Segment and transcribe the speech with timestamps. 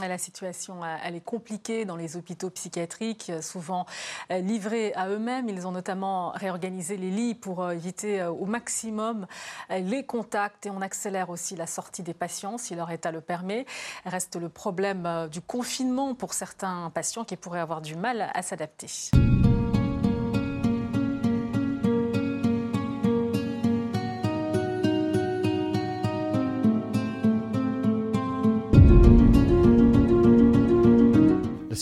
[0.00, 3.86] La situation, elle est compliquée dans les hôpitaux psychiatriques, souvent
[4.30, 5.48] livrés à eux-mêmes.
[5.48, 9.26] Ils ont notamment réorganisé les lits pour éviter au maximum
[9.70, 13.66] les contacts et on accélère aussi la sortie des patients si leur état le permet.
[14.04, 19.10] Reste le problème du confinement pour certains patients qui pourraient avoir du mal à s'adapter.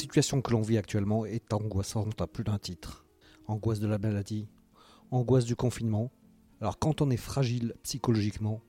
[0.08, 3.04] Situation que l'on vit actuellement est angoissante à plus d'un titre.
[3.46, 4.48] Angoisse de la maladie,
[5.10, 6.10] angoisse du confinement.
[6.62, 8.62] Alors quand on est fragile psychologiquement,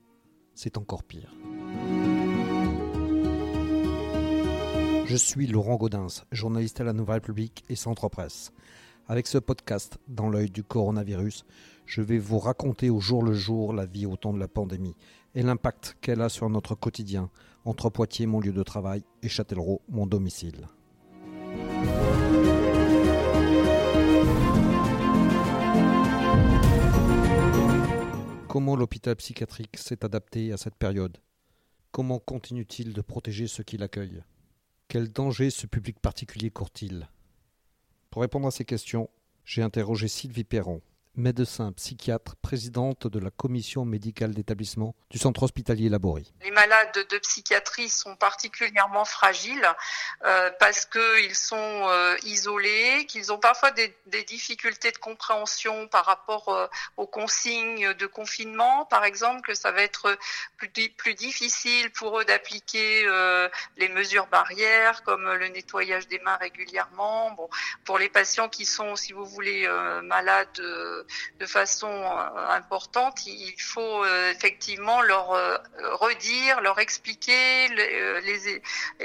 [0.54, 1.34] c'est encore pire.
[5.06, 8.52] Je suis Laurent Gaudens, journaliste à la Nouvelle République et Centre Presse.
[9.08, 11.46] Avec ce podcast, Dans l'œil du coronavirus,
[11.86, 14.94] je vais vous raconter au jour le jour la vie au temps de la pandémie
[15.34, 17.30] et l'impact qu'elle a sur notre quotidien
[17.64, 20.68] entre Poitiers, mon lieu de travail, et Châtellerault, mon domicile.
[28.50, 31.18] Comment l'hôpital psychiatrique s'est adapté à cette période?
[31.92, 34.24] Comment continue-t-il de protéger ceux qui l'accueillent?
[34.88, 37.08] Quel danger ce public particulier court-il?
[38.10, 39.08] Pour répondre à ces questions,
[39.44, 40.82] j'ai interrogé Sylvie Perron,
[41.16, 46.32] médecin psychiatre, présidente de la commission médicale d'établissement du centre hospitalier Laborie.
[46.42, 49.66] Les malades de psychiatrie sont particulièrement fragiles
[50.24, 53.94] euh, parce qu'ils sont euh, isolés, qu'ils ont parfois des,
[54.26, 59.82] difficultés de compréhension par rapport euh, aux consignes de confinement, par exemple, que ça va
[59.82, 60.16] être
[60.56, 63.06] plus, plus difficile pour eux d'appliquer
[63.76, 67.32] les mesures barrières comme le nettoyage des mains régulièrement.
[67.32, 67.48] Bon,
[67.84, 69.66] pour les patients qui sont, si vous voulez,
[70.02, 70.60] malades
[71.38, 75.56] de façon euh, importante, il faut euh, effectivement leur euh,
[75.94, 77.68] redire, leur expliquer,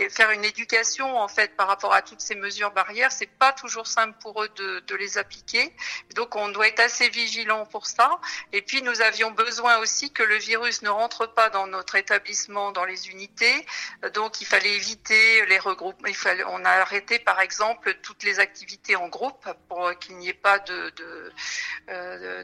[0.09, 3.11] faire une éducation en fait par rapport à toutes ces mesures barrières.
[3.11, 5.73] C'est pas toujours simple pour eux de, les appliquer,
[6.15, 8.19] donc on doit être assez vigilant pour ça.
[8.53, 12.71] Et puis nous avions besoin aussi que le virus ne rentre pas dans notre établissement,
[12.71, 13.65] dans les unités.
[14.13, 16.09] Donc il fallait éviter les regroupements.
[16.47, 20.59] On a arrêté par exemple toutes les activités en groupe pour qu'il n'y ait pas
[20.59, 20.93] de
[21.89, 22.43] euh,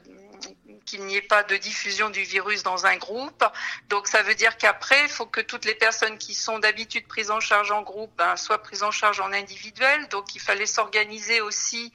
[0.85, 3.43] qu'il n'y ait pas de diffusion du virus dans un groupe.
[3.89, 7.31] Donc ça veut dire qu'après, il faut que toutes les personnes qui sont d'habitude prises
[7.31, 10.07] en charge en groupe ben, soient prises en charge en individuel.
[10.09, 11.91] Donc il fallait s'organiser aussi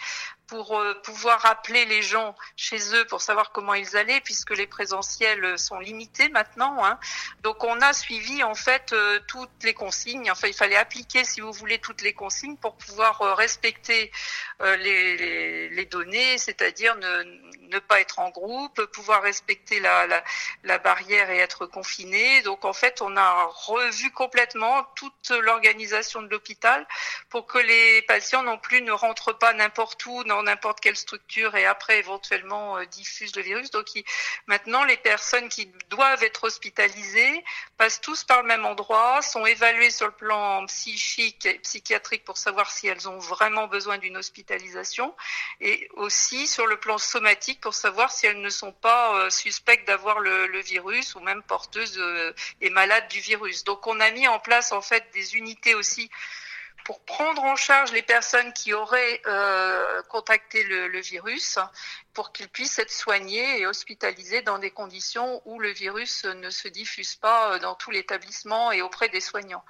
[0.46, 4.66] pour euh, pouvoir appeler les gens chez eux pour savoir comment ils allaient, puisque les
[4.66, 6.84] présentiels sont limités maintenant.
[6.84, 6.98] Hein.
[7.42, 10.30] Donc on a suivi en fait euh, toutes les consignes.
[10.30, 14.12] Enfin, il fallait appliquer, si vous voulez, toutes les consignes pour pouvoir euh, respecter
[14.60, 22.42] les, données, c'est-à-dire ne, pas être en groupe, pouvoir respecter la, barrière et être confiné.
[22.42, 26.86] Donc en fait, on a revu complètement toute l'organisation de l'hôpital
[27.28, 31.66] pour que les patients non plus ne rentrent pas n'importe où, n'importe quelle structure et
[31.66, 33.70] après éventuellement euh, diffusent le virus.
[33.70, 33.86] Donc
[34.46, 37.44] maintenant, les personnes qui doivent être hospitalisées
[37.76, 42.36] passent tous par le même endroit, sont évaluées sur le plan psychique et psychiatrique pour
[42.36, 45.14] savoir si elles ont vraiment besoin d'une hospitalisation
[45.60, 49.86] et aussi sur le plan somatique pour savoir si elles ne sont pas euh, suspectes
[49.86, 53.64] d'avoir le, le, virus ou même porteuses euh, et malades du virus.
[53.64, 56.10] Donc on a mis en place en fait des unités aussi
[56.86, 61.58] pour prendre en charge les personnes qui auraient euh, contacté le, le, virus
[62.14, 66.68] pour qu'ils puissent être soignés et hospitalisés dans des conditions où le virus ne se
[66.68, 69.64] diffuse pas euh, dans tout l'établissement et auprès des soignants.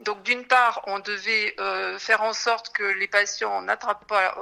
[0.00, 4.34] Donc d'une part, on devait euh, faire en sorte que les patients n'attrapent pas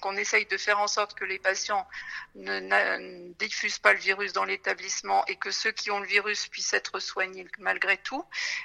[0.00, 1.86] qu'on essaye de faire en sorte que les patients
[2.34, 6.72] ne, diffusent pas le virus dans l'établissement et que ceux qui ont le virus puissent
[6.72, 8.24] être soignés malgré tout.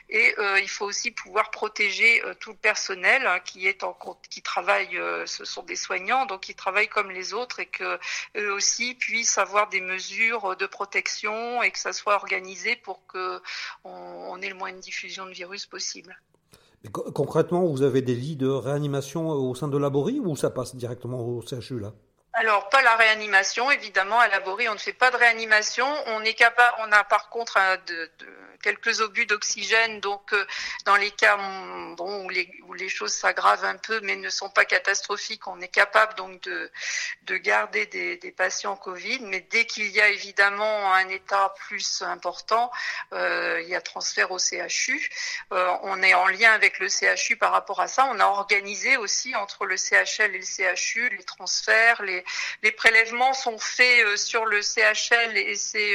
[0.10, 5.26] Et euh, il faut aussi pouvoir protéger euh, tout le personnel hein, qui travaille, euh,
[5.26, 8.00] ce sont des soignants, donc qui travaillent comme les autres et que
[8.38, 13.42] eux aussi puissent avoir des mesures de protection et que ça soit organisé pour que
[13.84, 16.16] on, on ait le moins de diffusion de virus possible.
[16.84, 20.76] Mais concrètement, vous avez des lits de réanimation au sein de Laborie ou ça passe
[20.76, 21.94] directement au CHU là?
[22.42, 25.86] Alors pas la réanimation, évidemment à Laborie on ne fait pas de réanimation.
[26.08, 28.10] On est capable, on a par contre de
[28.62, 30.46] quelques obus d'oxygène, donc euh,
[30.86, 31.38] dans les cas
[31.98, 35.60] bon, où, les, où les choses s'aggravent un peu mais ne sont pas catastrophiques, on
[35.62, 36.72] est capable donc de,
[37.24, 39.20] de garder des, patients Covid.
[39.22, 42.72] Mais dès qu'il y a évidemment un état plus important,
[43.14, 45.10] euh, il y a transfert au CHU.
[45.52, 48.08] Euh, on est en lien avec le CHU par rapport à ça.
[48.12, 52.24] On a organisé aussi entre le CHL et le CHU les transferts, les,
[52.64, 55.94] les prélèvements sont faits sur le CHL et c'est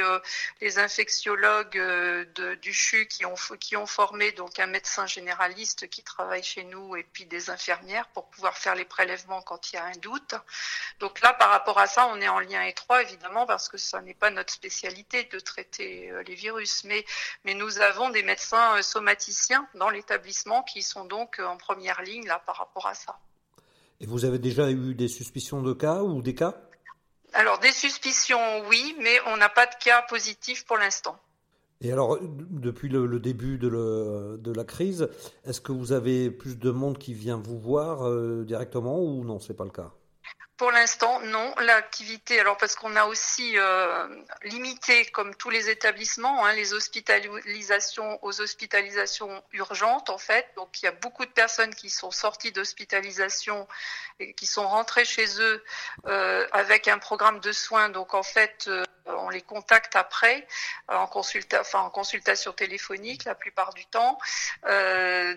[0.60, 6.96] les infectiologues de, du CHU qui ont, formé un médecin généraliste qui travaille chez nous
[6.96, 10.34] et puis des infirmières pour pouvoir faire les prélèvements quand il y a un doute.
[11.00, 14.00] Donc là, par rapport à ça, on est en lien étroit évidemment parce que ça
[14.00, 17.04] n'est pas notre spécialité de traiter les virus, mais,
[17.44, 22.42] mais nous avons des médecins somaticiens dans l'établissement qui sont donc en première ligne là
[22.44, 23.18] par rapport à ça.
[24.00, 26.54] Et vous avez déjà eu des suspicions de cas ou des cas?
[27.32, 31.16] Alors des suspicions, oui, mais on n'a pas de cas positifs pour l'instant.
[31.82, 35.08] Et alors, depuis le, début de, de, la crise,
[35.44, 39.38] est-ce que vous avez plus de monde qui vient vous voir euh, directement ou non,
[39.38, 39.93] c'est pas le cas?
[40.56, 41.54] Pour l'instant, non.
[41.60, 44.08] L'activité, alors parce qu'on a aussi euh,
[44.42, 50.46] limité, comme tous les établissements, hein, les hospitalisations aux hospitalisations urgentes, en fait.
[50.56, 53.68] Donc, il y a beaucoup de personnes qui sont sorties d'hospitalisation
[54.18, 55.62] et qui sont rentrées chez eux
[56.06, 57.90] euh, avec un programme de soins.
[57.90, 60.46] Donc, en fait, euh, on les contacte après
[60.88, 64.18] en, consulta enfin, en consultation téléphonique la plupart du temps.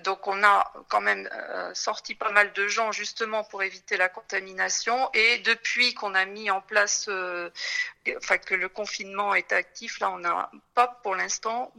[0.04, 1.30] donc, on a quand même
[1.74, 6.50] sorti pas mal de gens justement pour éviter la contamination et depuis qu'on a mis
[6.51, 7.50] en place, euh,
[8.18, 11.74] enfin que le confinement est actif, là on n'a pas pour l'instant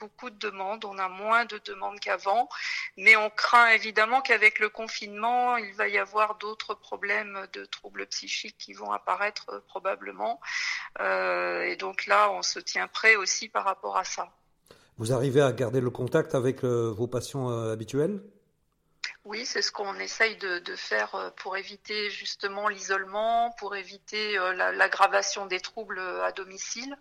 [0.00, 2.48] beaucoup de demandes, on a moins de demandes qu'avant,
[2.96, 8.06] mais on craint évidemment qu'avec le confinement, il va y avoir d'autres problèmes de troubles
[8.06, 10.40] psychiques qui vont apparaître euh, probablement.
[11.00, 14.28] Euh, et donc là, on se tient prêt aussi par rapport à ça.
[14.98, 18.22] Vous arrivez à garder le contact avec vos patients habituels?
[19.26, 24.52] Oui, c'est ce qu'on essaye de, faire euh, pour éviter justement l'isolement, pour éviter euh,
[24.72, 26.96] l'aggravation des troubles à domicile.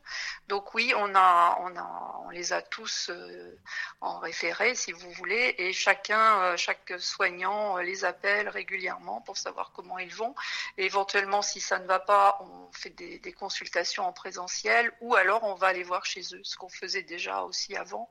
[0.48, 3.56] Donc oui, on les a tous euh,
[4.02, 10.00] en référé, si vous voulez, et chacun, chaque soignant les appelle régulièrement pour savoir comment
[10.00, 10.34] ils vont.
[10.80, 15.14] Et éventuellement, si ça ne va pas, on fait des, des consultations en présentiel, ou
[15.14, 18.10] alors on va aller voir chez eux, ce qu'on faisait déjà aussi avant.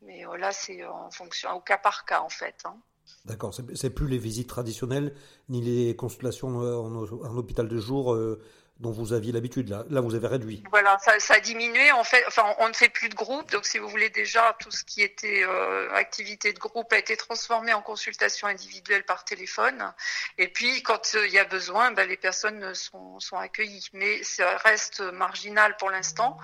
[0.00, 2.56] Mais là, c'est en fonction, au cas par cas en fait.
[2.64, 2.76] Hein.
[3.24, 5.14] D'accord, c'est plus les visites traditionnelles
[5.48, 8.40] ni les consultations euh, en, hôpital de jour euh,
[8.78, 9.68] dont vous aviez l'habitude.
[9.68, 10.62] Là, là, vous avez réduit.
[10.70, 11.92] Voilà, ça, a diminué.
[11.92, 13.50] En fait, enfin, on ne fait plus de groupe.
[13.52, 17.16] Donc, si vous voulez, déjà, tout ce qui était euh, activité de groupe a été
[17.16, 19.92] transformé en consultation individuelle par téléphone.
[20.38, 23.86] Et puis, quand il y a besoin, ben, les personnes sont, sont accueillies.
[23.92, 26.38] Mais ça reste marginal pour l'instant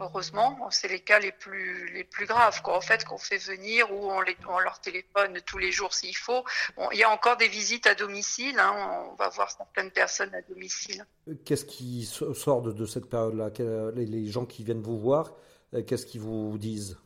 [0.00, 4.10] heureusement, c'est les cas les plus les plus graves en fait qu'on fait venir ou
[4.10, 6.44] on, les, on leur téléphone tous les jours s'il faut.
[6.76, 10.34] Bon, il y a encore des visites à domicile, hein, on va voir certaines personnes
[10.34, 11.06] à domicile.
[11.44, 13.50] Qu'est-ce qui sort de, cette période-là?
[13.94, 15.34] Les, gens qui viennent vous voir,
[15.74, 16.98] euh, qu'est-ce qu'ils vous disent?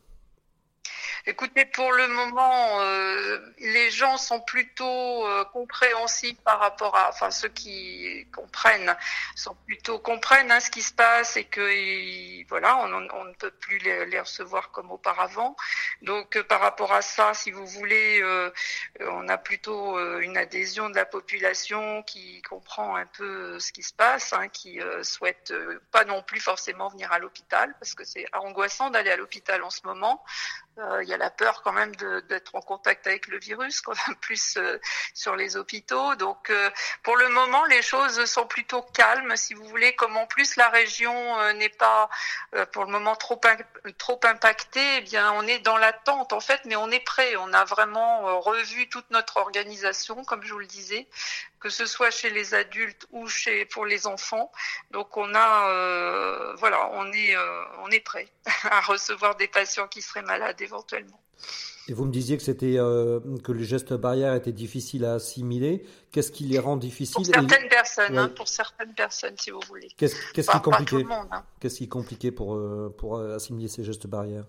[1.27, 7.29] Écoutez, pour le moment, euh, les gens sont plutôt euh, compréhensifs par rapport à, enfin
[7.29, 8.95] ceux qui comprennent
[9.35, 11.61] sont plutôt comprennent hein, ce qui se passe et que
[12.49, 15.55] voilà, on, ne peut plus les, les, recevoir comme auparavant.
[16.01, 18.49] Donc euh, par rapport à ça, si vous voulez, euh,
[19.01, 23.93] on a plutôt une adhésion de la population qui comprend un peu ce qui se
[23.93, 25.53] passe, hein, qui souhaite
[25.91, 29.69] pas non plus forcément venir à l'hôpital parce que c'est angoissant d'aller à l'hôpital en
[29.69, 30.23] ce moment.
[30.77, 34.15] Il y a la peur quand même d'être en contact avec le virus, quand même
[34.21, 34.79] plus euh,
[35.13, 36.15] sur les hôpitaux.
[36.15, 36.69] Donc euh,
[37.03, 39.93] pour le moment, les choses sont plutôt calmes, si vous voulez.
[39.95, 42.09] Comme en plus la région euh, n'est pas
[42.71, 43.39] pour le moment trop
[43.97, 47.35] trop impactée, eh bien on est dans l'attente en fait, mais on est prêt.
[47.37, 51.07] On a vraiment revu toute notre organisation, comme je vous le disais,
[51.59, 54.51] que ce soit chez les adultes ou chez pour les enfants.
[54.91, 57.35] Donc on a voilà, on est
[57.79, 58.27] on est prêt
[58.71, 61.19] à recevoir des patients qui seraient malades éventuellement.
[61.87, 65.83] Et vous me disiez que c'était euh, que les gestes barrières étaient difficiles à assimiler.
[66.11, 69.89] Qu'est-ce qui les rend difficiles Pour certaines personnes, hein, pour certaines personnes, si vous voulez.
[69.97, 71.43] Qu'est-ce qui est compliqué hein.
[71.59, 74.45] Qu'est-ce qui est compliqué pour euh, pour assimiler ces gestes barrières?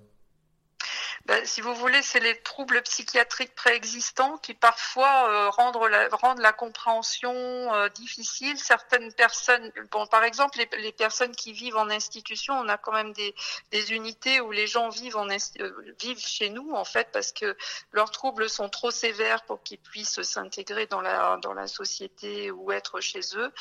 [1.26, 6.40] Ben, si vous voulez, c'est les troubles psychiatriques préexistants qui parfois euh, rendent, la, rendent
[6.40, 8.58] la compréhension euh, difficile.
[8.58, 13.12] Certaines personnes, bon, par exemple, les, personnes qui vivent en institution, on a quand même
[13.12, 13.36] des,
[13.70, 17.56] des unités où les gens vivent, en, euh, vivent chez nous, en fait, parce que
[17.92, 22.72] leurs troubles sont trop sévères pour qu'ils puissent s'intégrer dans la, dans la société ou
[22.72, 23.52] être chez eux.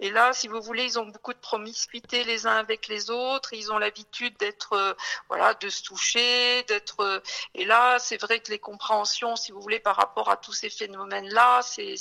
[0.00, 3.54] Et là, si vous voulez, ils ont beaucoup de promiscuité les uns avec les autres.
[3.54, 4.96] Ils ont l'habitude d'être,
[5.28, 7.20] voilà, de se toucher, d'être euh,
[7.54, 10.70] et là, c'est vrai que les compréhensions, si vous voulez, par rapport à tous ces
[10.70, 11.96] phénomènes-là, c'est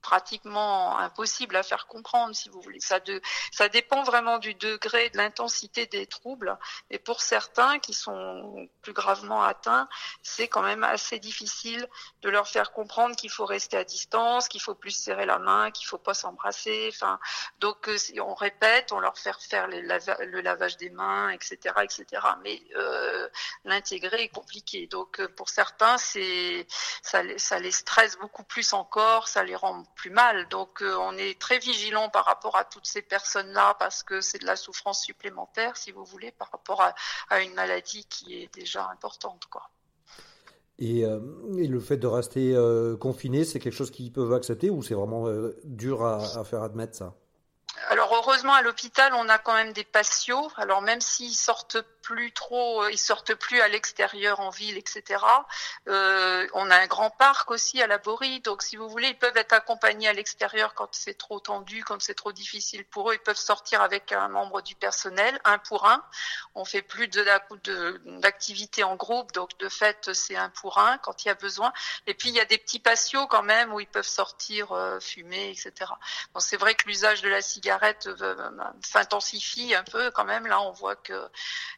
[0.00, 2.80] pratiquement impossible à faire comprendre, si vous voulez.
[2.80, 3.20] Ça, de,
[3.52, 6.58] ça dépend vraiment du degré, de l'intensité des troubles.
[6.90, 9.88] Et pour certains qui sont plus gravement atteints,
[10.22, 11.88] c'est quand même assez difficile
[12.22, 15.70] de leur faire comprendre qu'il faut rester à distance, qu'il faut plus serrer la main,
[15.70, 16.90] qu'il faut pas s'embrasser.
[16.92, 17.18] Enfin,
[17.58, 22.04] donc euh, on répète, on leur fait faire le lavage des mains, etc., etc.
[22.42, 23.28] Mais euh,
[23.64, 24.86] l'intégrer est compliqué.
[24.86, 26.66] Donc euh, pour certains, c'est
[27.02, 30.48] ça, ça les stresse beaucoup plus encore, ça les rend plus mal.
[30.48, 34.38] Donc euh, on est très vigilant par rapport à toutes ces personnes-là parce que c'est
[34.38, 38.88] de la souffrance supplémentaire, si vous voulez, par rapport à, une maladie qui est déjà
[38.90, 39.46] importante.
[39.50, 39.70] Quoi.
[40.78, 41.20] Et, euh,
[41.54, 45.26] le fait de rester euh, confiné, c'est quelque chose qu'ils peuvent accepter ou c'est vraiment
[45.64, 47.14] dur à faire admettre ça?
[47.90, 50.52] Alors heureusement à l'hôpital on a quand même des patios.
[50.56, 55.24] Alors même s'ils sortent plus trop, euh, ils sortent plus à l'extérieur en ville, etc.
[55.88, 59.18] Euh, on a un grand parc aussi à la Borie, donc si vous voulez ils
[59.18, 63.14] peuvent être accompagnés à l'extérieur quand c'est trop tendu, quand c'est trop difficile pour eux.
[63.14, 66.04] Ils peuvent sortir avec un membre du personnel, un pour un.
[66.54, 71.28] On fait plus d'activités en groupe, donc de fait c'est un pour un quand il
[71.28, 71.72] y a besoin.
[72.06, 75.00] Et puis il y a des petits patios quand même où ils peuvent sortir euh,
[75.00, 75.90] fumer, etc.
[76.34, 78.50] Donc c'est vrai que l'usage de la cigarette euh,
[78.82, 80.46] s'intensifie un peu quand même.
[80.46, 81.28] Là, on voit que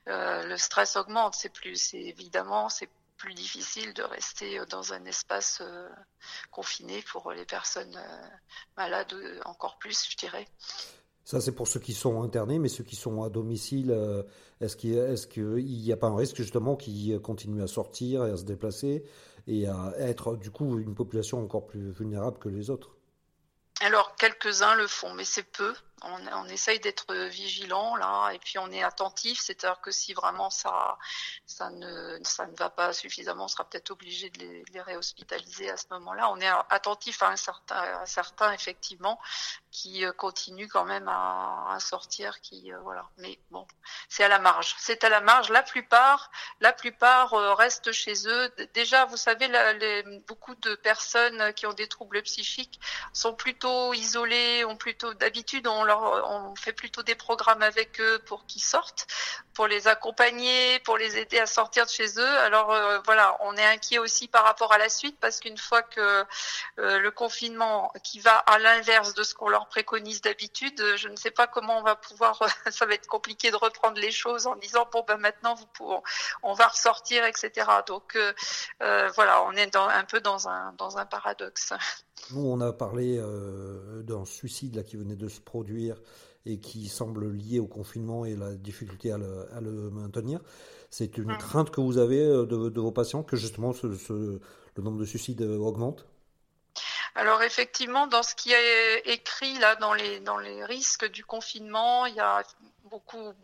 [0.09, 1.35] euh, le stress augmente.
[1.35, 5.88] C'est plus, c'est évidemment, c'est plus difficile de rester dans un espace euh,
[6.50, 7.97] confiné pour les personnes
[8.76, 10.47] malades encore plus, je dirais.
[11.25, 13.97] Ça, c'est pour ceux qui sont internés, mais ceux qui sont à domicile,
[14.61, 18.42] est-ce qu'il n'y a pas un risque justement qu'ils continuent à sortir et à se
[18.42, 19.04] déplacer
[19.47, 22.97] et à être du coup une population encore plus vulnérable que les autres?
[23.82, 28.71] Alors, quelques-uns le font, mais c'est peu on, essaye d'être vigilant là, et puis on
[28.71, 29.40] est attentif.
[29.40, 30.99] C'est-à-dire que si vraiment ça,
[31.47, 35.76] ça ne, ça ne va pas suffisamment, on sera peut-être obligé de les, réhospitaliser à
[35.76, 36.30] ce moment-là.
[36.30, 39.18] On est attentif à un certain, certains effectivement
[39.71, 43.09] qui euh, continuent quand même à, sortir, qui euh, voilà.
[43.18, 43.66] Mais bon,
[44.09, 44.75] c'est à la marge.
[44.78, 45.50] C'est à la marge.
[45.50, 46.30] La plupart,
[46.61, 48.54] la plupart euh, restent chez eux.
[48.75, 49.49] Déjà, vous savez,
[50.26, 52.80] beaucoup de personnes qui ont des troubles psychiques
[53.12, 58.46] sont plutôt isolées, ont plutôt d'habitude on on fait plutôt des programmes avec eux pour
[58.46, 59.06] qu'ils sortent,
[59.54, 62.38] pour les accompagner, pour les aider à sortir de chez eux.
[62.38, 65.82] Alors euh, voilà, on est inquiet aussi par rapport à la suite parce qu'une fois
[65.82, 66.25] que
[66.78, 71.16] euh, le confinement qui va à l'inverse de ce qu'on leur préconise d'habitude, je ne
[71.16, 72.38] sais pas comment on va pouvoir,
[72.70, 75.99] ça va être compliqué de reprendre les choses en disant bon ben maintenant vous pouvez,
[76.42, 77.66] on va ressortir, etc.
[77.87, 78.32] Donc euh,
[79.14, 81.72] voilà, on est un peu dans un dans un paradoxe.
[82.30, 83.20] Nous, on a parlé
[84.02, 85.82] d'un suicide là qui venait de se produire
[86.45, 90.41] et qui semble lié au confinement et la difficulté à le, maintenir.
[90.91, 94.41] C'est une crainte que vous avez euh, de, vos patients que justement le
[94.83, 96.07] nombre de suicides euh, augmente?
[97.15, 102.07] Alors effectivement, dans ce qui est écrit là dans les dans les risques du confinement,
[102.07, 102.43] il y a
[102.85, 103.35] beaucoup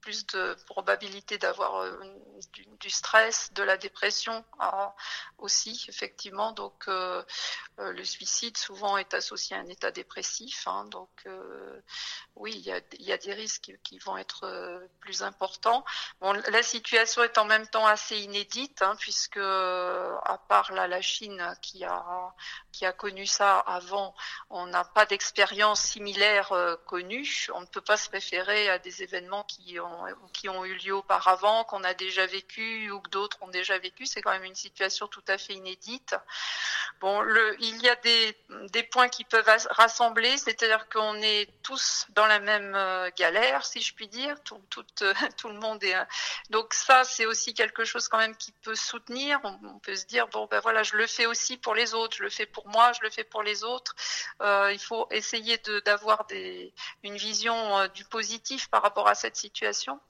[0.00, 1.98] plus de probabilité d'avoir euh,
[2.80, 4.94] du, stress, de la dépression ah,
[5.38, 6.52] aussi, effectivement.
[6.52, 7.22] Donc, euh,
[7.78, 10.66] euh, le suicide souvent est associé à un état dépressif.
[10.66, 10.84] Hein.
[10.86, 11.08] donc,
[12.36, 15.84] oui, il y, a, des risques qui, vont être plus importants.
[16.20, 21.54] Bon, la situation est en même temps assez inédite, hein, puisque à part la Chine
[21.62, 22.34] qui a
[22.72, 24.14] qui a connu ça avant,
[24.50, 26.52] on n'a pas d'expérience similaire
[26.86, 27.48] connue.
[27.54, 30.94] On ne peut pas se référer à des événements qui ont, qui ont eu lieu
[30.94, 34.06] auparavant, qu'on a déjà vécu ou que d'autres ont déjà vécu.
[34.06, 36.14] C'est quand même une situation tout à fait inédite.
[37.00, 38.36] Bon, le, il y a des,
[38.70, 43.80] des points qui peuvent rassembler, c'est-à-dire qu'on est tous dans la même euh, galère, si
[43.80, 44.36] je puis dire.
[44.44, 45.96] Tout, tout, euh, le monde est.
[46.50, 49.40] Donc ça, c'est aussi quelque chose quand même qui peut soutenir.
[49.44, 52.22] On, peut se dire bon ben voilà, je le fais aussi pour les autres, je
[52.22, 53.94] le fais pour moi, je le fais pour les autres.
[54.40, 56.26] Euh, il faut essayer d'avoir
[57.02, 60.00] une vision euh, du positif par rapport à cette situation.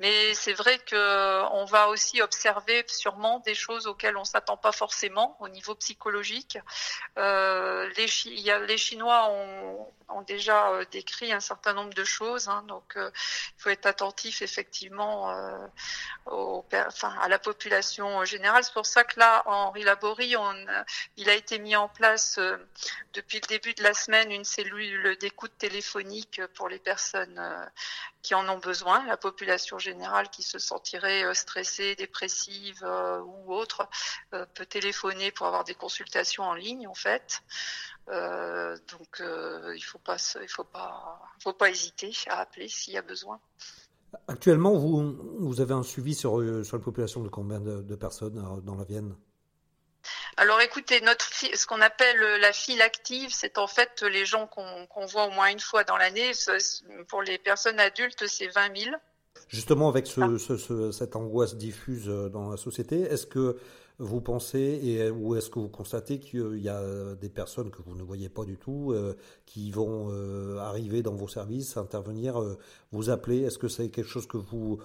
[0.00, 4.72] Mais c'est vrai que on va aussi observer sûrement des choses auxquelles on s'attend pas
[4.72, 6.58] forcément au niveau psychologique.
[7.16, 8.08] Euh, les,
[8.76, 13.10] Chinois ont, déjà euh, décrit un certain nombre de choses, hein, donc euh,
[13.56, 15.28] il faut être attentif effectivement
[16.26, 18.64] à la population générale.
[18.64, 20.34] C'est pour ça que là, Henri Laborie,
[21.16, 22.40] il a été mis en place
[23.12, 27.40] depuis le début de la semaine une cellule d'écoute téléphonique pour les personnes
[28.22, 32.84] qui en ont besoin, la population générale qui se sentirait stressée, dépressive
[33.24, 33.88] ou autre,
[34.54, 37.42] peut téléphoner pour avoir des consultations en ligne en fait.
[38.10, 39.98] Euh, donc euh, il faut
[40.48, 43.38] faut pas, faut pas hésiter à appeler s'il y a besoin.
[44.26, 48.74] Actuellement, vous, vous avez un suivi sur, sur la population de combien de, personnes dans
[48.74, 49.14] la Vienne?
[50.38, 55.06] Alors écoutez, notre ce qu'on appelle la file active, c'est en fait les gens qu'on
[55.06, 56.30] voit au moins une fois dans l'année.
[57.08, 58.96] Pour les personnes adultes, c'est 20 000.
[59.48, 63.56] Justement, avec ce, cette angoisse diffuse dans la société, est-ce que
[63.98, 67.96] vous pensez et, ou est-ce que vous constatez qu'il y a des personnes que vous
[67.96, 72.56] ne voyez pas du tout euh, qui vont euh, arriver dans vos services, intervenir, euh,
[72.92, 73.42] vous appeler?
[73.42, 74.78] Est-ce que c'est quelque chose que vous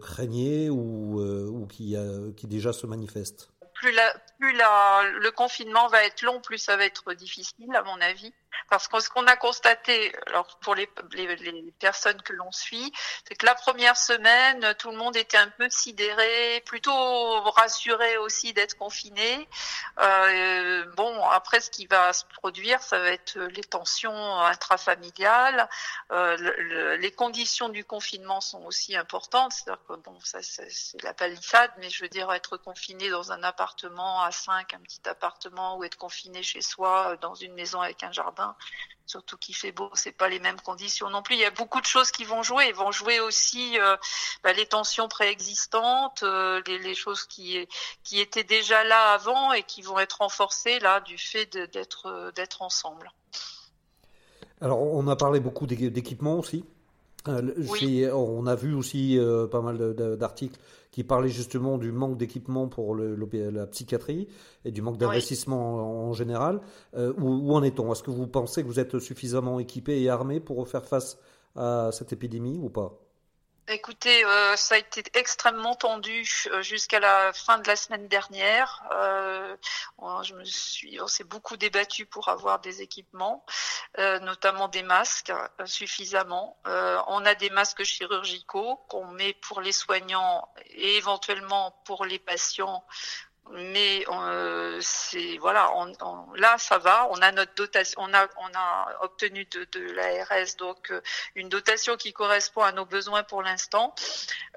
[0.00, 1.94] craignez ou, ou qui,
[2.36, 3.52] qui déjà se manifeste?
[3.82, 7.82] Plus, la, plus la, le confinement va être long, plus ça va être difficile, à
[7.82, 8.32] mon avis.
[8.68, 10.88] Parce que ce qu'on a constaté, alors pour les,
[11.78, 12.92] personnes que l'on suit,
[13.26, 18.52] c'est que la première semaine, tout le monde était un peu sidéré, plutôt rassuré aussi
[18.52, 19.48] d'être confiné.
[19.98, 25.68] Euh, bon, après, ce qui va se produire, ça va être les tensions intrafamiliales.
[26.10, 29.52] Euh, le, les conditions du confinement sont aussi importantes.
[29.52, 33.42] C'est-à-dire que bon, ça c'est la palissade, mais je veux dire être confiné dans un
[33.42, 38.02] appartement à 5, un petit appartement, ou être confiné chez soi dans une maison avec
[38.02, 38.41] un jardin
[39.06, 41.34] surtout qu'il fait beau, c'est pas les mêmes conditions non plus.
[41.34, 42.66] Il y a beaucoup de choses qui vont jouer.
[42.68, 43.96] Ils vont jouer aussi euh,
[44.42, 47.66] bah, les tensions préexistantes, euh, les, choses qui
[48.12, 53.12] étaient déjà là avant et qui vont être renforcées là du fait d'être d'être ensemble.
[54.60, 56.64] Alors on a parlé beaucoup d'équipements aussi.
[57.28, 59.18] Euh, on a vu aussi
[59.50, 60.58] pas mal d'articles
[60.92, 63.16] qui parlait justement du manque d'équipement pour le,
[63.50, 64.28] la psychiatrie
[64.64, 66.60] et du manque d'investissement en, général.
[66.94, 67.90] Euh, où, en est-on?
[67.92, 71.18] Est-ce que vous pensez que vous êtes suffisamment équipé et armé pour faire face
[71.56, 73.00] à cette épidémie ou pas?
[73.68, 78.82] Écoutez, euh, ça a été extrêmement tendu euh, jusqu'à la fin de la semaine dernière.
[78.92, 79.56] Euh,
[80.24, 83.46] je me suis, on s'est beaucoup débattu pour avoir des équipements,
[83.98, 86.58] euh, notamment des masques euh, suffisamment.
[86.64, 92.84] on a des masques chirurgicaux qu'on met pour les soignants et éventuellement pour les patients
[93.50, 98.54] mais euh, c'est voilà, on, là ça va, on a notre dotation, on a on
[98.54, 101.00] a obtenu de, de l'ARS donc euh,
[101.34, 103.94] une dotation qui correspond à nos besoins pour l'instant,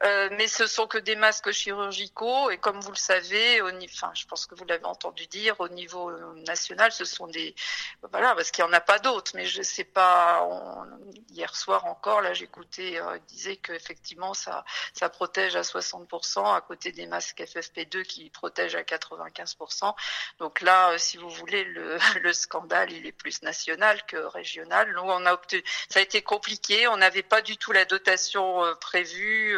[0.03, 2.49] euh, mais ce sont que des masques chirurgicaux.
[2.51, 5.67] Et comme vous le savez, au, enfin je pense que vous l'avez entendu dire au
[5.67, 6.11] niveau
[6.47, 7.55] national, ce sont des
[8.11, 10.47] voilà parce qu'il y en a pas d'autres, mais je sais pas.
[11.29, 14.63] hier soir encore là j'écoutais, euh, disait que effectivement ça
[14.93, 19.93] ça protège à 60% à côté des masques FFP2 qui protègent à 95%.
[20.39, 24.91] Donc là, euh, si vous voulez, le, le, scandale, il est plus national que régional.
[24.93, 26.87] Nous, on a obtenu, ça a été compliqué.
[26.87, 29.57] On n'avait pas du tout la dotation euh, prévue.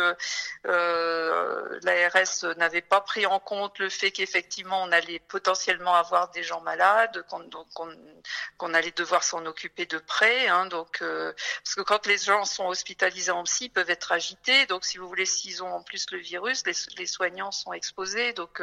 [0.65, 6.43] Euh, L'ARS n'avait pas pris en compte le fait qu'effectivement, on allait potentiellement avoir des
[6.43, 10.47] gens malades, qu'on allait devoir s'en occuper de près.
[10.47, 14.65] Hein, donc, parce que quand les gens sont hospitalisés en psy, ils peuvent être agités.
[14.65, 18.33] Donc, si vous voulez, s'ils ont en plus le virus, les, les soignants sont exposés.
[18.33, 18.61] Donc,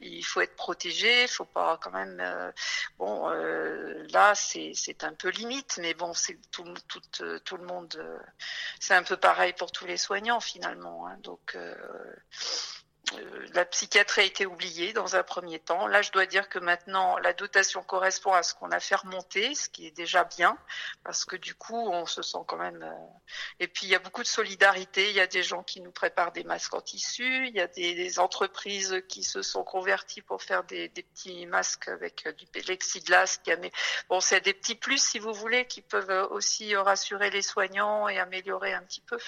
[0.00, 2.18] il faut être protégé, il faut pas quand même.
[2.20, 2.52] Euh,
[2.98, 7.00] bon, euh, là c'est un peu limite, mais bon, c'est tout, tout,
[7.44, 7.94] tout le monde.
[7.98, 8.18] Euh,
[8.80, 11.06] c'est un peu pareil pour tous les soignants finalement.
[11.06, 11.74] Hein, donc euh,
[13.54, 15.86] la psychiatrie a été oubliée dans un premier temps.
[15.86, 19.54] Là, je dois dire que maintenant, la dotation correspond à ce qu'on a fait remonter,
[19.54, 20.56] ce qui est déjà bien,
[21.04, 22.82] parce que du coup, on se sent quand même.
[22.82, 23.06] Euh,
[23.58, 25.10] et puis, il y a beaucoup de solidarité.
[25.10, 27.48] Il y a des gens qui nous préparent des masques en tissu.
[27.48, 32.26] Il y a des, entreprises qui se sont converties pour faire des, petits masques avec
[32.26, 33.40] euh, du plexiglas.
[34.08, 38.18] Bon, c'est des petits plus, si vous voulez, qui peuvent aussi rassurer les soignants et
[38.18, 39.18] améliorer un petit peu.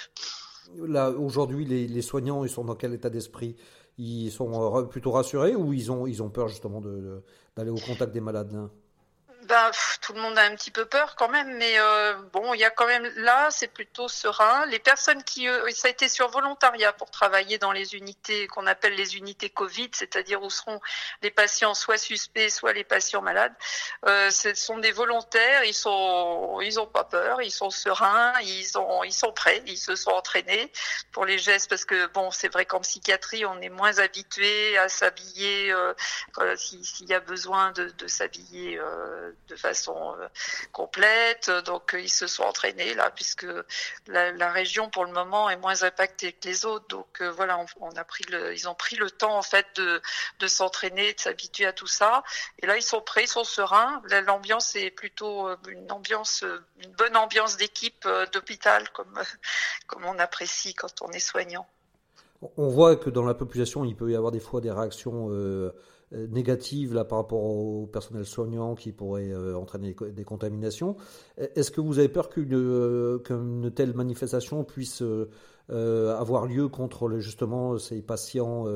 [1.18, 3.56] Aujourd'hui, les, soignants, ils sont dans quel état d'esprit?
[3.98, 6.80] Ils sont euh, plutôt rassurés ou ils ont, ils ont peur justement
[7.56, 8.68] d'aller au contact des malades
[9.52, 12.60] ben, tout le monde a un petit peu peur quand même, mais euh, bon, il
[12.60, 14.64] y a quand même là, c'est plutôt serein.
[14.64, 18.66] Les personnes qui, euh, ça a été sur volontariat pour travailler dans les unités qu'on
[18.66, 20.80] appelle les unités Covid, c'est-à-dire où seront
[21.20, 23.52] les patients soit suspects, soit les patients malades.
[24.06, 28.78] Euh, ce sont des volontaires, ils sont, ils ont pas peur, ils sont sereins, ils
[28.78, 30.72] ont, ils sont prêts, ils se sont entraînés
[31.12, 34.88] pour les gestes parce que bon, c'est vrai qu'en psychiatrie, on est moins habitué à
[34.88, 35.92] s'habiller euh,
[36.56, 38.80] s'il y a besoin de, de s'habiller.
[39.48, 40.28] De façon euh,
[40.70, 41.50] complète.
[41.66, 43.46] Donc euh, ils se sont entraînés là, puisque
[44.06, 46.86] la, région pour le moment est moins impactée que les autres.
[46.88, 48.24] Donc euh, voilà, on, a pris
[48.54, 52.22] ils ont pris le temps en fait de, s'entraîner, de s'habituer à tout ça.
[52.60, 54.00] Et là ils sont prêts, ils sont sereins.
[54.26, 56.44] L'ambiance est plutôt une ambiance,
[56.78, 59.20] une bonne ambiance d'équipe d'hôpital comme
[59.88, 61.66] comme on apprécie quand on est soignant.
[62.56, 65.30] On voit que dans la population, il peut y avoir des fois des réactions
[66.12, 70.96] négative là, par rapport au personnel soignant qui pourrait euh, entraîner des contaminations.
[71.38, 75.02] Est-ce que vous avez peur qu'une euh, telle manifestation puisse
[75.68, 78.66] avoir lieu contre justement ces patients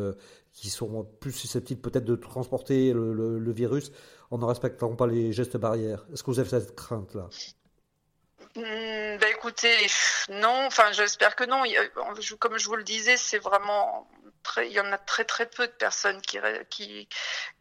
[0.52, 3.92] qui sont plus susceptibles peut-être de transporter le, virus
[4.30, 6.06] en ne respectant pas les gestes barrières?
[6.12, 7.28] Est-ce que vous avez cette crainte-là?
[8.54, 9.76] Hmm, ben écoutez,
[10.30, 11.62] non, enfin j'espère que non.
[12.38, 14.08] Comme je vous le disais, c'est vraiment
[14.58, 16.38] il y en a très très peu de personnes qui
[16.70, 17.08] qui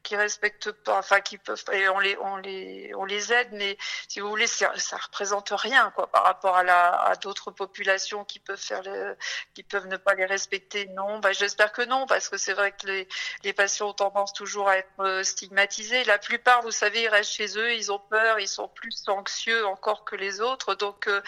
[0.04, 3.78] qui respectent pas, enfin qui peuvent et on les on les on les aide, mais
[4.08, 8.24] si vous voulez, ça, ça représente rien quoi par rapport à la à d'autres populations
[8.24, 9.18] qui peuvent faire le,
[9.56, 10.86] qui peuvent ne pas les respecter.
[10.90, 13.08] Non, bah j'espère que non parce que c'est vrai que les
[13.44, 16.04] les patients ont tendance toujours à être euh, stigmatisés.
[16.04, 19.66] La plupart, vous savez, ils restent chez eux, ils ont peur, ils sont plus anxieux
[19.66, 20.76] encore que les autres.
[20.76, 21.22] Donc euh,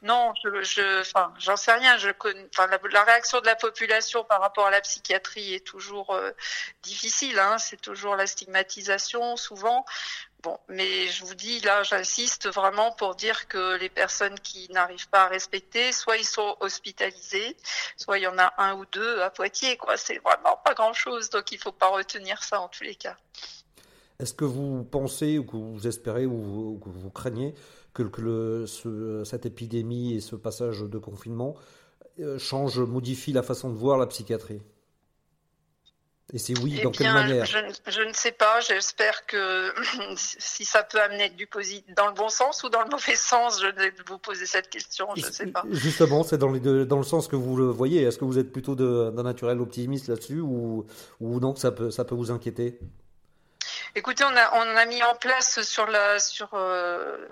[0.00, 1.98] non, je enfin j'en sais rien.
[1.98, 5.66] Je enfin la, la réaction de la population par rapport à la psychiatrie psychiatrie est
[5.66, 6.30] toujours euh,
[6.82, 7.38] difficile.
[7.38, 9.84] Hein, c'est toujours la stigmatisation souvent.
[10.42, 15.08] Bon, mais je vous dis, là, j'insiste vraiment pour dire que les personnes qui n'arrivent
[15.08, 17.56] pas à respecter, soit ils sont hospitalisés,
[17.96, 19.96] soit il y en a un ou deux à Poitiers, quoi.
[19.96, 23.16] C'est vraiment pas grand chose, donc il faut pas retenir ça en tous les cas.
[24.18, 27.54] Est-ce que vous pensez ou que vous espérez ou, que vous craignez
[27.94, 28.66] que, le,
[29.24, 31.54] cette épidémie et ce passage de confinement
[32.20, 34.60] euh, change, modifie la façon de voir la psychiatrie?
[36.32, 37.58] Et c'est oui, eh dans quelle manière je,
[37.88, 38.60] je, ne sais pas.
[38.60, 39.72] J'espère que
[40.16, 43.60] si ça peut amener du positif dans le bon sens ou dans le mauvais sens,
[43.60, 45.08] je vais vous poser cette question.
[45.14, 45.62] Je ne sais pas.
[45.70, 48.02] Justement, c'est dans, dans le sens que vous le voyez.
[48.02, 50.86] Est-ce que vous êtes plutôt d'un naturel optimiste là-dessus ou,
[51.20, 52.78] ou non, ça peut, ça peut vous inquiéter?
[53.94, 55.86] Écoutez, on a, mis en place sur
[56.54, 57.28] euh,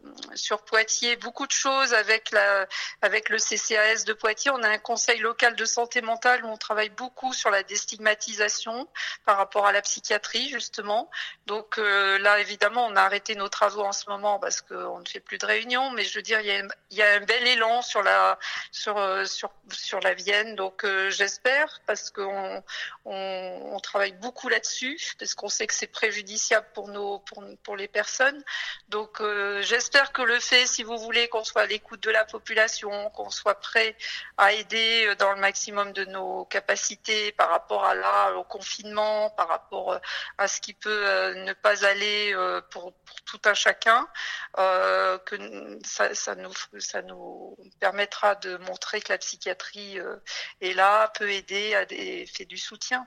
[0.67, 4.51] Poitiers beaucoup de choses avec le CCAS de Poitiers.
[4.51, 8.87] On a un conseil local de santé mentale où on travaille beaucoup sur la déstigmatisation
[9.25, 11.11] par rapport à la psychiatrie justement.
[11.47, 15.09] Donc euh, là, évidemment, on a arrêté nos travaux en ce moment parce qu'on ne
[15.09, 15.91] fait plus de réunions.
[15.93, 18.39] Mais je veux dire, il y a, un bel élan sur la
[18.89, 19.25] euh,
[20.15, 20.57] Vienne.
[20.57, 22.63] Donc j'espère parce qu'on
[23.07, 28.43] on, on travaille beaucoup là-dessus parce qu'on sait que c'est préjudiciable pour les personnes.
[28.89, 32.25] Donc euh, j'espère que le fait, si vous voulez, qu'on soit à l'écoute de la
[32.25, 33.97] population, qu'on soit prêt
[34.37, 39.31] à aider euh, dans le maximum de nos capacités par rapport à là au confinement,
[39.31, 39.99] par rapport euh,
[40.39, 42.35] à ce qui peut ne pas aller
[42.71, 42.93] pour,
[43.25, 44.09] tout un chacun,
[44.57, 46.35] que ça,
[47.03, 49.99] nous permettra de montrer que la psychiatrie
[50.61, 53.07] est là, peut aider, fait du soutien.